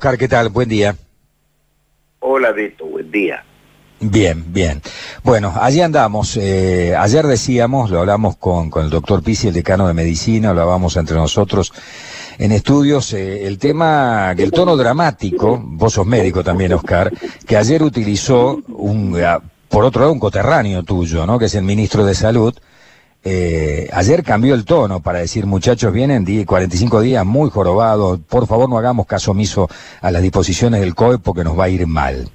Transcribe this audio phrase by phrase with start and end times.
[0.00, 0.48] Oscar, ¿qué tal?
[0.48, 0.96] Buen día.
[2.20, 3.44] Hola, Beto, buen día.
[4.00, 4.80] Bien, bien.
[5.22, 6.38] Bueno, allí andamos.
[6.38, 10.62] Eh, ayer decíamos, lo hablamos con, con el doctor Pisi, el decano de medicina, lo
[10.62, 11.70] hablábamos entre nosotros
[12.38, 17.12] en estudios, eh, el tema, el tono dramático, vos sos médico también, Oscar,
[17.46, 19.22] que ayer utilizó un,
[19.68, 21.38] por otro lado, un coterráneo tuyo, ¿no?
[21.38, 22.54] Que es el ministro de Salud.
[23.22, 28.68] Eh, ayer cambió el tono para decir, muchachos, vienen 45 días muy jorobados, por favor
[28.68, 29.68] no hagamos caso omiso
[30.00, 32.30] a las disposiciones del COE porque nos va a ir mal.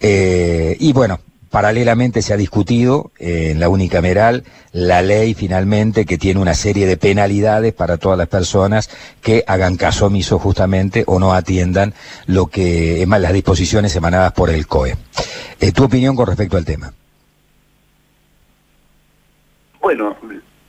[0.00, 1.20] Eh, y bueno,
[1.52, 6.86] paralelamente se ha discutido eh, en la unicameral la ley finalmente que tiene una serie
[6.86, 8.88] de penalidades para todas las personas
[9.20, 11.94] que hagan caso omiso justamente o no atiendan
[12.26, 14.96] lo que las disposiciones emanadas por el COE.
[15.60, 16.94] Eh, ¿Tu opinión con respecto al tema?
[19.82, 20.16] Bueno,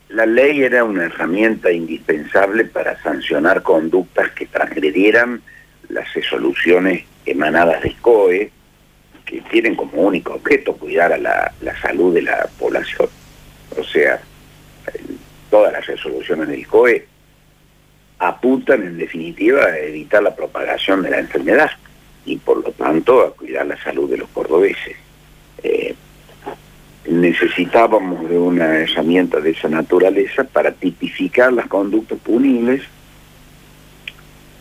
[0.09, 5.39] la ley era una herramienta indispensable para sancionar conductas que transgredieran
[5.89, 8.51] las resoluciones emanadas del COE,
[9.23, 13.07] que tienen como único objeto cuidar a la, salud de la población.
[13.77, 14.19] O sea,
[15.51, 17.05] todas las resoluciones del COE
[18.17, 21.69] apuntan en definitiva a evitar la propagación de la enfermedad
[22.25, 25.02] y por lo tanto a cuidar la salud de los cordobeses.
[27.13, 32.81] Necesitábamos de una herramienta de esa naturaleza para tipificar las conductas punibles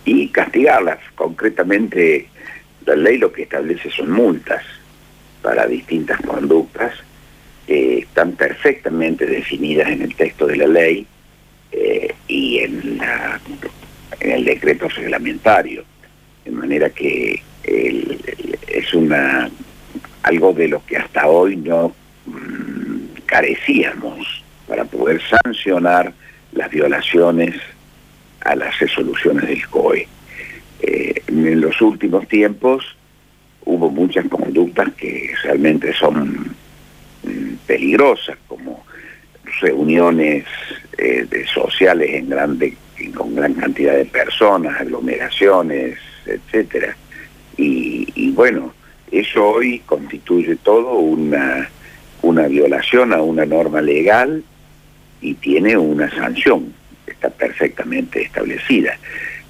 [0.04, 0.98] y castigarlas.
[1.14, 2.28] Concretamente,
[2.84, 4.62] la ley lo que establece son multas
[5.40, 6.92] para distintas conductas
[7.66, 11.06] que están perfectamente definidas en el texto de la ley
[11.72, 13.00] eh, y en,
[14.20, 15.84] el decreto reglamentario.
[16.44, 19.50] De manera que es una
[20.22, 21.94] algo de lo que hasta hoy no
[23.32, 26.12] carecíamos para poder sancionar
[26.52, 27.54] las violaciones
[28.40, 30.06] a las resoluciones del COE.
[30.82, 32.84] Eh, en los últimos tiempos
[33.64, 36.54] hubo muchas conductas que realmente son
[37.22, 38.84] mm, peligrosas, como
[39.62, 40.44] reuniones
[40.98, 42.76] eh, sociales en grande,
[43.14, 46.94] con gran cantidad de personas, aglomeraciones, etcétera.
[47.56, 48.74] Y, bueno,
[49.10, 51.70] eso hoy constituye todo una,
[52.32, 54.42] una violación a una norma legal
[55.20, 56.72] y tiene una sanción,
[57.06, 58.96] está perfectamente establecida.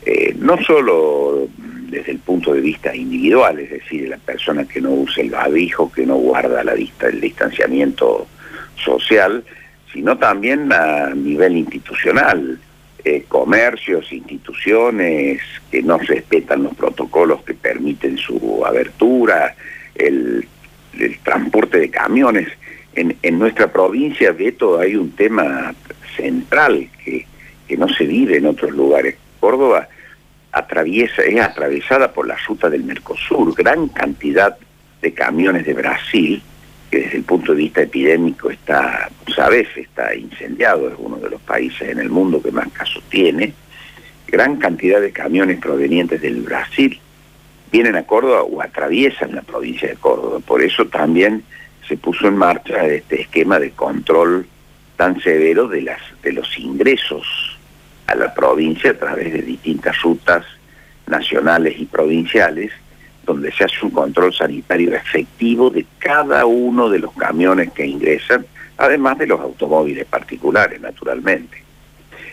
[0.04, 1.48] Eh, no solo
[1.88, 5.92] desde el punto de vista individual, es decir, la persona que no usa el barbijo,
[5.92, 8.26] que no guarda la vista, el distanciamiento
[8.82, 9.44] social,
[9.92, 12.58] sino también a nivel institucional.
[13.04, 15.40] Eh, comercios, instituciones
[15.72, 19.56] que no respetan los protocolos que permiten su abertura,
[19.96, 20.46] el,
[21.24, 22.48] transporte de camiones.
[22.94, 25.74] En, en, nuestra provincia, Beto, hay un tema
[26.16, 27.26] central que,
[27.66, 29.16] que no se vive en otros lugares.
[29.40, 29.88] Córdoba
[30.52, 34.56] atraviesa, es atravesada por la ruta del Mercosur, gran cantidad
[35.00, 36.42] de camiones de Brasil
[36.92, 41.40] que desde el punto de vista epidémico está, sabes, está incendiado, es uno de los
[41.40, 43.54] países en el mundo que más casos tiene,
[44.26, 47.00] gran cantidad de camiones provenientes del Brasil
[47.72, 50.40] vienen a Córdoba o atraviesan la provincia de Córdoba.
[50.40, 51.42] Por eso también
[51.86, 54.46] se puso en marcha este esquema de control
[54.96, 57.26] tan severo de, las, de los ingresos
[58.06, 60.44] a la provincia a través de distintas rutas
[61.06, 62.72] nacionales y provinciales
[63.24, 68.44] donde se hace un control sanitario efectivo de cada uno de los camiones que ingresan,
[68.76, 71.62] además de los automóviles particulares, naturalmente.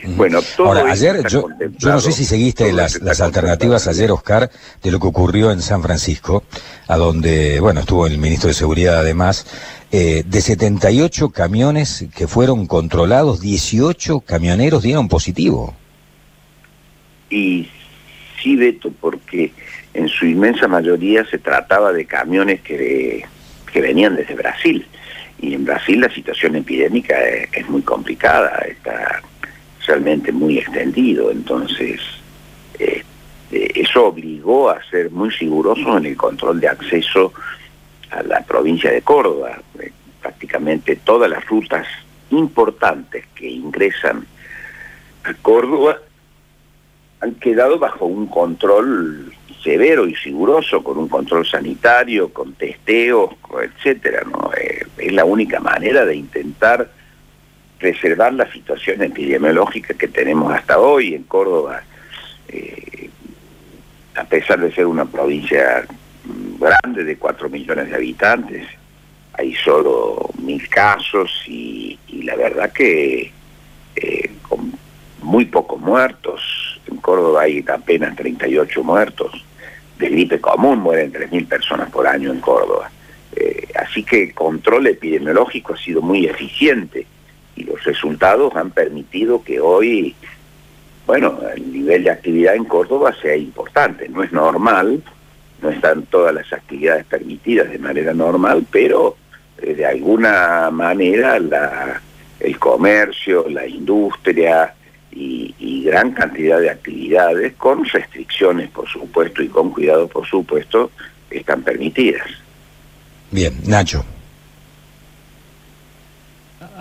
[0.03, 1.47] Bueno, todo Ahora, ayer, yo,
[1.83, 4.49] no sé si seguiste las, las alternativas ayer, Oscar,
[4.81, 6.43] de lo que ocurrió en San Francisco,
[6.87, 9.45] a donde, bueno, estuvo el ministro de Seguridad además,
[9.91, 15.75] eh, de 78 camiones que fueron controlados, 18 camioneros dieron positivo.
[17.29, 17.67] Y
[18.41, 19.51] sí, Beto, porque
[19.93, 23.25] en su inmensa mayoría se trataba de camiones que,
[23.71, 24.85] que venían desde Brasil.
[25.41, 27.15] Y en Brasil la situación epidémica
[27.53, 29.21] es, muy complicada, está
[29.89, 31.31] realmente muy extendido.
[31.31, 31.99] Entonces,
[32.77, 33.03] eh,
[33.49, 37.33] eso obligó a ser muy rigurosos en el control de acceso
[38.11, 39.59] a la provincia de Córdoba.
[39.79, 39.91] Eh,
[40.21, 41.87] prácticamente todas las rutas
[42.29, 44.27] importantes que ingresan
[45.23, 45.97] a Córdoba
[47.21, 49.33] han quedado bajo un control
[49.63, 53.31] severo y riguroso, con un control sanitario, con testeos,
[53.61, 54.21] etcétera.
[54.55, 56.98] Eh, es la única manera de intentar
[57.79, 61.81] preservar la situación epidemiológica que tenemos hasta hoy en Córdoba,
[62.49, 63.09] eh,
[64.15, 65.87] a pesar de ser una provincia
[66.59, 68.67] grande de 4 millones de habitantes,
[69.33, 73.31] hay solo mil casos y, la verdad que
[73.95, 74.73] eh, con
[75.21, 76.41] muy pocos muertos,
[76.87, 79.45] en Córdoba hay apenas 38 muertos,
[79.97, 82.91] de gripe común mueren 3.000 personas por año en Córdoba.
[83.35, 87.05] Eh, así que el control epidemiológico ha sido muy eficiente
[87.83, 90.15] resultados han permitido que hoy,
[91.05, 94.07] bueno, el nivel de actividad en Córdoba sea importante.
[94.09, 95.01] No es normal,
[95.61, 99.17] no están todas las actividades permitidas de manera normal, pero
[99.61, 102.01] eh, de alguna manera la,
[102.39, 104.73] el comercio, la industria
[105.11, 105.53] y,
[105.83, 110.91] gran cantidad de actividades, con restricciones por supuesto y con cuidado por supuesto,
[111.31, 112.27] están permitidas.
[113.31, 114.05] Bien, Nacho.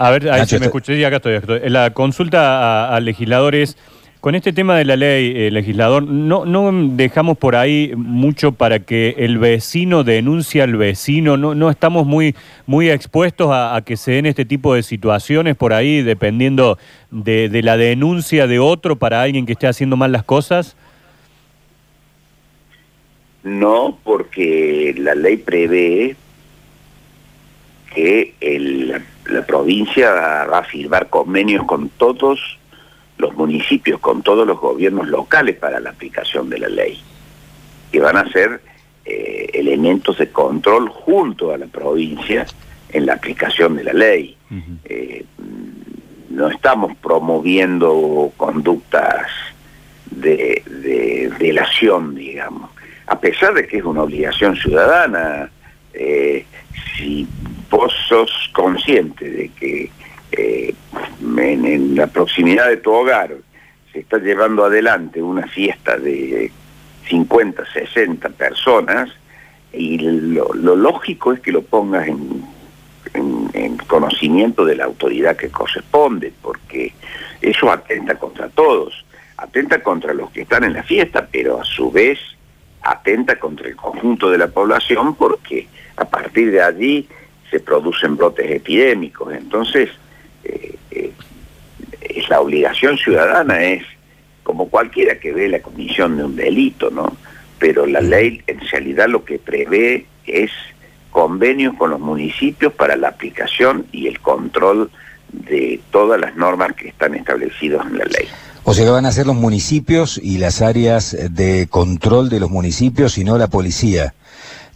[0.00, 1.70] A ver, ahí me escuché, acá estoy, acá estoy.
[1.70, 3.76] La consulta a, legisladores,
[4.20, 8.78] con este tema de la ley, eh, legislador, no, no dejamos por ahí mucho para
[8.78, 14.12] que el vecino denuncie al vecino, no, no estamos muy, muy expuestos a, que se
[14.12, 16.78] den este tipo de situaciones por ahí, dependiendo
[17.10, 20.76] de, de la denuncia de otro para alguien que esté haciendo mal las cosas.
[23.42, 26.14] No, porque la ley prevé
[27.92, 32.40] que el, la provincia va a firmar convenios con todos
[33.18, 37.00] los municipios, con todos los gobiernos locales para la aplicación de la ley,
[37.90, 38.60] que van a ser
[39.04, 42.46] eh, elementos de control junto a la provincia
[42.90, 44.36] en la aplicación de la ley.
[44.84, 45.24] Eh,
[46.30, 49.26] no estamos promoviendo conductas
[50.10, 52.70] de, de delación, digamos,
[53.06, 55.50] a pesar de que es una obligación ciudadana.
[55.92, 56.44] Eh,
[56.96, 57.26] si
[57.70, 59.90] vos sos consciente de que
[60.32, 60.74] eh,
[61.20, 63.34] en, la proximidad de tu hogar
[63.92, 66.50] se está llevando adelante una fiesta de
[67.08, 69.10] 50, 60 personas,
[69.72, 72.44] y lo, lógico es que lo pongas en,
[73.14, 76.92] en, conocimiento de la autoridad que corresponde, porque
[77.40, 79.04] eso atenta contra todos,
[79.38, 82.18] atenta contra los que están en la fiesta, pero a su vez
[82.82, 87.08] atenta contra el conjunto de la población porque a partir de allí
[87.50, 89.32] se producen brotes epidémicos.
[89.32, 89.90] Entonces,
[90.44, 91.12] eh, eh,
[92.00, 93.84] es la obligación ciudadana es
[94.42, 97.16] como cualquiera que ve la comisión de un delito, ¿no?
[97.58, 100.50] Pero la ley en realidad lo que prevé es
[101.10, 104.90] convenios con los municipios para la aplicación y el control
[105.32, 108.26] de todas las normas que están establecidas en la ley.
[108.64, 112.50] O sea que van a ser los municipios y las áreas de control de los
[112.50, 114.14] municipios y no la policía.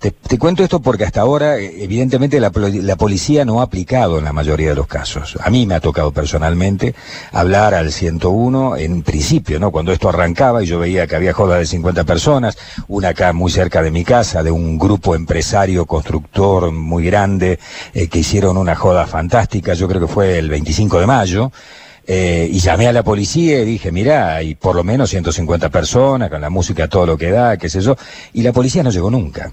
[0.02, 4.32] Te, cuento esto porque hasta ahora, eh, evidentemente, la, policía no ha aplicado en la
[4.32, 5.38] mayoría de los casos.
[5.40, 6.96] A mí me ha tocado personalmente
[7.30, 9.70] hablar al 101 en principio, ¿no?
[9.70, 12.58] Cuando esto arrancaba y yo veía que había jodas de 50 personas,
[12.88, 17.60] una acá muy cerca de mi casa, de un grupo empresario, constructor muy grande,
[17.94, 21.52] eh, que hicieron una joda fantástica, yo creo que fue el 25 de mayo.
[22.04, 26.28] Eh, y llamé a la policía y dije, mira, hay por lo menos 150 personas,
[26.28, 27.94] con la música todo lo que da, qué sé yo,
[28.32, 29.52] y la policía no llegó nunca.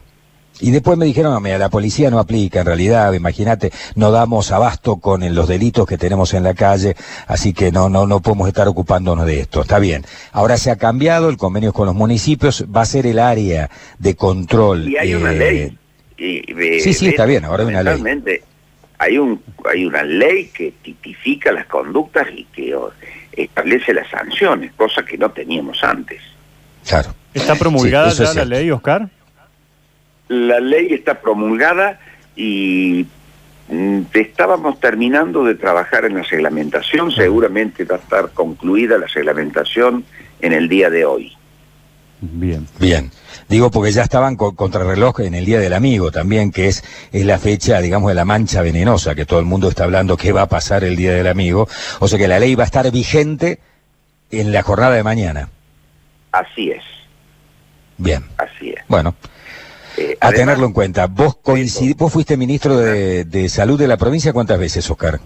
[0.61, 4.51] Y después me dijeron, no, mira, la policía no aplica en realidad, imagínate, no damos
[4.51, 6.95] abasto con los delitos que tenemos en la calle,
[7.27, 9.61] así que no, no, no podemos estar ocupándonos de esto.
[9.61, 10.06] Está bien.
[10.31, 14.15] Ahora se ha cambiado, el convenio con los municipios va a ser el área de
[14.15, 14.89] control.
[14.89, 15.77] Y hay una ley.
[16.17, 18.41] sí, sí, está bien, ahora hay una ley.
[19.01, 22.75] Hay, un, hay una ley que tipifica las conductas y que
[23.31, 26.21] establece las sanciones, cosa que no teníamos antes.
[26.85, 27.15] Claro.
[27.33, 29.09] ¿Está promulgada ya la ley, Oscar?
[30.30, 32.00] La ley está promulgada
[32.36, 33.06] y
[33.68, 40.06] mm, estábamos terminando de trabajar en la reglamentación, seguramente va a estar concluida la reglamentación
[40.40, 41.33] en el día de hoy.
[42.21, 42.68] Bien.
[42.80, 43.12] Bien.
[43.48, 47.26] Digo porque ya estaban con contrarreloj en el Día del Amigo también, que es, es
[47.26, 50.44] la fecha, digamos, de la mancha venenosa, que todo el mundo está hablando qué va
[50.44, 51.68] a pasar el Día del Amigo.
[52.00, 53.59] O sea que la ley va a estar vigente
[54.31, 55.50] en la jornada de mañana.
[56.31, 56.83] Así es.
[57.98, 58.24] Bien.
[58.38, 58.83] Así es.
[58.88, 59.16] Bueno,
[59.98, 61.08] eh, a tenerlo en cuenta.
[61.08, 61.38] ¿Vos,
[61.98, 65.19] ¿Vos fuiste ministro de, Salud de la provincia cuántas veces, Oscar?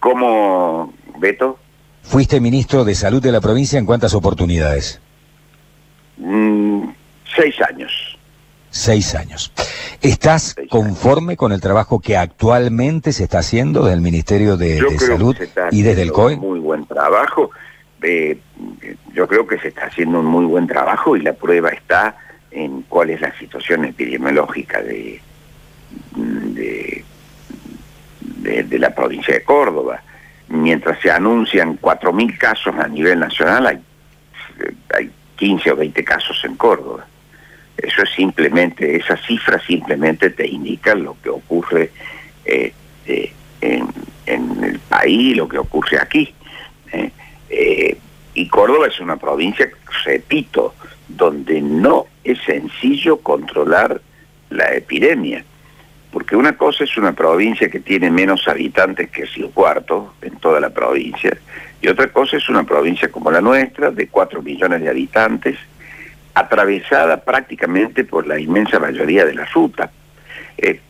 [0.00, 1.58] ¿Cómo, Beto?
[2.02, 5.00] ¿Fuiste ministro de Salud de la provincia en cuántas oportunidades?
[6.18, 6.88] Mm,
[7.34, 8.18] seis años.
[8.70, 9.52] Seis años.
[10.02, 15.36] ¿Estás conforme con el trabajo que actualmente se está haciendo desde el Ministerio de, Salud
[15.70, 16.36] y desde el COE?
[16.36, 17.50] Muy buen trabajo.
[18.02, 18.38] Eh,
[19.14, 22.16] yo creo que se está haciendo un muy buen trabajo y la prueba está
[22.54, 25.20] en cuál es la situación epidemiológica de,
[26.14, 27.04] de,
[28.78, 30.02] la provincia de Córdoba.
[30.48, 33.78] Mientras se anuncian 4.000 casos a nivel nacional, hay,
[34.94, 37.06] hay 15 o 20 casos en Córdoba.
[37.76, 41.90] Eso es simplemente, esa cifra simplemente te indica lo que ocurre
[42.44, 43.88] este, en,
[44.26, 46.32] en, el país, lo que ocurre aquí.
[46.92, 47.10] ¿eh?
[47.50, 47.98] Eh,
[48.34, 49.68] y Córdoba es una provincia,
[50.04, 50.74] repito,
[51.08, 54.00] donde no es sencillo controlar
[54.50, 55.44] la epidemia.
[56.10, 60.60] Porque una cosa es una provincia que tiene menos habitantes que Río Cuarto en toda
[60.60, 61.36] la provincia,
[61.80, 65.58] y otra cosa es una provincia como la nuestra, de 4 millones de habitantes,
[66.32, 69.90] atravesada prácticamente por la inmensa mayoría de la ruta.
[70.56, 70.80] Eh,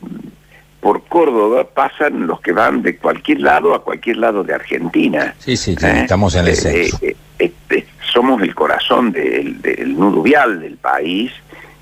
[0.80, 5.34] por Córdoba pasan los que van de cualquier lado a cualquier lado de Argentina.
[5.38, 6.00] Sí, sí, ¿Eh?
[6.02, 6.98] estamos en el eh, centro.
[8.24, 11.30] Somos el corazón del, nudo vial del país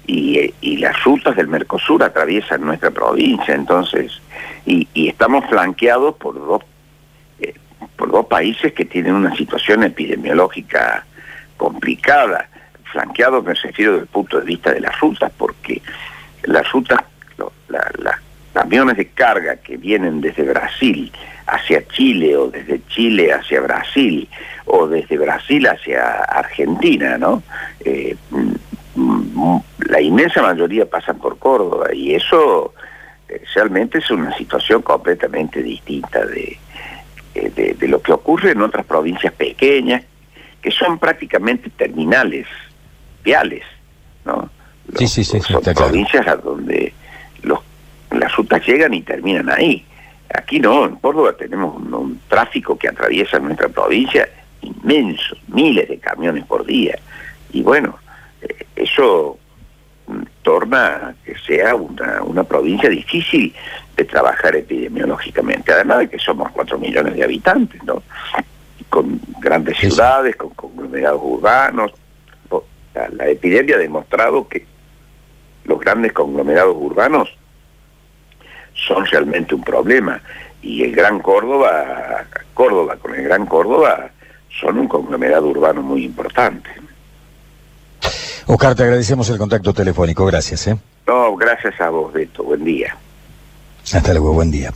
[0.09, 4.21] y, las rutas del Mercosur atraviesan nuestra provincia, entonces,
[4.67, 6.63] y, estamos flanqueados por dos,
[7.95, 11.07] por dos países que tienen una situación epidemiológica
[11.57, 12.49] complicada
[12.91, 15.81] flanqueado me refiero desde el punto de vista de las rutas, porque
[16.43, 16.99] las rutas,
[17.69, 18.17] las
[18.53, 21.13] camiones de carga que vienen desde Brasil
[21.47, 24.29] hacia Chile o desde Chile hacia Brasil
[24.67, 27.43] o desde Brasil hacia Argentina, ¿no?
[27.85, 29.57] Eh, mm,
[29.89, 32.75] la inmensa mayoría pasan por Córdoba y eso
[33.29, 36.59] eh, realmente es una situación completamente distinta de,
[37.35, 40.03] eh, de, lo que ocurre en otras provincias pequeñas
[40.61, 42.47] que son prácticamente terminales
[43.25, 43.65] viales,
[44.25, 44.49] ¿no?
[44.97, 46.93] sí, sí, sí, son provincias a donde
[47.43, 47.61] los,
[48.11, 49.85] las rutas llegan y terminan ahí.
[50.35, 54.29] Aquí no, en Córdoba tenemos un, tráfico que atraviesa nuestra provincia
[54.63, 56.99] inmenso, miles de camiones por día.
[57.53, 57.99] Y bueno,
[58.41, 59.39] eh, eso
[60.43, 63.55] torna que sea una, una provincia difícil
[63.97, 68.03] de trabajar epidemiológicamente, además de que somos cuatro millones de habitantes, ¿no?
[68.89, 71.93] Con grandes ciudades, con conglomerados urbanos,
[72.95, 74.67] la, epidemia ha demostrado que
[75.65, 77.35] los grandes conglomerados urbanos
[78.75, 80.21] son realmente un problema
[80.63, 82.25] y el Gran Córdoba,
[82.55, 84.11] Córdoba con el Gran Córdoba
[84.61, 86.71] son un conglomerado urbano muy importante.
[88.47, 90.67] Oscar, te agradecemos el contacto telefónico, gracias.
[90.67, 90.77] ¿eh?
[91.07, 92.97] No, gracias a vos, Beto, buen día.
[93.93, 94.73] Hasta luego, buen día.